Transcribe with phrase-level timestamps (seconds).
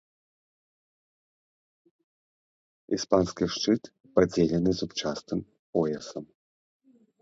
[2.99, 3.83] Іспанскі шчыт
[4.17, 5.39] падзелены зубчастым
[5.71, 6.25] поясам.